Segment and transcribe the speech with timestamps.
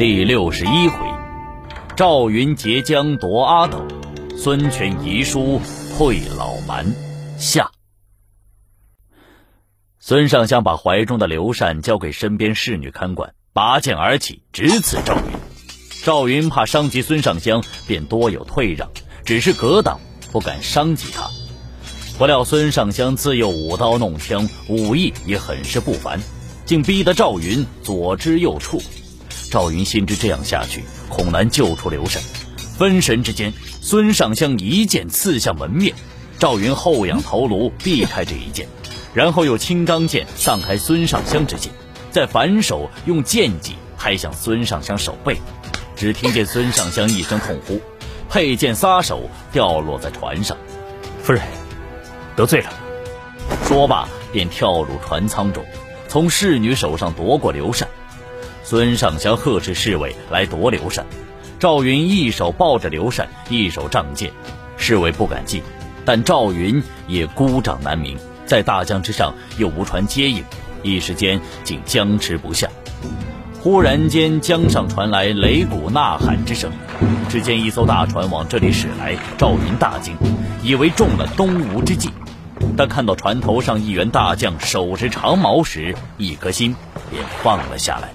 [0.00, 1.06] 第六十一回，
[1.94, 3.86] 赵云截江夺阿斗，
[4.34, 5.60] 孙权遗书
[5.94, 6.90] 退老蛮。
[7.38, 7.70] 下。
[9.98, 15.22] 孙尚香把怀中的刘禅交给身边侍女看管，拔剑而起，直刺赵云。
[16.02, 18.88] 赵云怕伤及孙尚香，便多有退让，
[19.26, 20.00] 只是格挡，
[20.32, 21.28] 不敢伤及他。
[22.16, 26.18] 不料孙尚香自幼舞刀弄枪，武艺也很是不凡，
[26.64, 28.82] 竟逼得赵云左支右绌。
[29.50, 32.22] 赵云心知这样下去恐难救出刘禅，
[32.78, 33.52] 分神之间，
[33.82, 35.92] 孙尚香一剑刺向门面，
[36.38, 38.68] 赵云后仰头颅避开这一剑，
[39.12, 41.72] 然后用青钢剑荡开孙尚香之剑，
[42.12, 45.36] 再反手用剑戟拍向孙尚香手背，
[45.96, 47.80] 只听见孙尚香一声痛呼，
[48.28, 50.56] 佩剑撒手掉落在船上。
[51.24, 51.42] 夫人，
[52.36, 52.70] 得罪了。
[53.66, 55.64] 说罢便跳入船舱中，
[56.06, 57.88] 从侍女手上夺过刘禅。
[58.70, 61.04] 孙尚香呵斥侍卫来夺刘禅，
[61.58, 64.30] 赵云一手抱着刘禅，一手仗剑，
[64.76, 65.60] 侍卫不敢进，
[66.04, 70.44] 但赵云也孤掌难鸣，在大江之上又无船接应，
[70.84, 72.68] 一时间竟僵持不下。
[73.60, 76.70] 忽然间，江上传来擂鼓呐喊之声，
[77.28, 80.14] 只见一艘大船往这里驶来，赵云大惊，
[80.62, 82.10] 以为中了东吴之计，
[82.76, 86.76] 但看到船头上一员大将手持长矛时，一颗心
[87.10, 88.10] 便放了下来。